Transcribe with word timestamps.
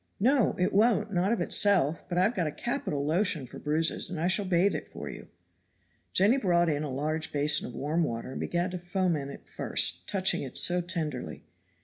"No, 0.19 0.55
it 0.57 0.73
won't, 0.73 1.13
not 1.13 1.31
of 1.31 1.41
itself; 1.41 2.09
but 2.09 2.17
I 2.17 2.23
have 2.23 2.33
got 2.33 2.47
a 2.47 2.51
capital 2.51 3.05
lotion 3.05 3.45
for 3.45 3.59
bruises, 3.59 4.09
and 4.09 4.19
I 4.19 4.27
shall 4.27 4.45
bathe 4.45 4.73
it 4.73 4.87
for 4.87 5.09
you." 5.11 5.27
Jenny 6.11 6.39
brought 6.39 6.69
in 6.69 6.81
a 6.81 6.89
large 6.89 7.31
basin 7.31 7.67
of 7.67 7.75
warm 7.75 8.03
water 8.03 8.31
and 8.31 8.39
began 8.39 8.71
to 8.71 8.79
foment 8.79 9.29
it 9.29 9.47
first, 9.47 10.09
touching 10.09 10.41
it 10.41 10.57
so 10.57 10.81
tenderly. 10.81 11.43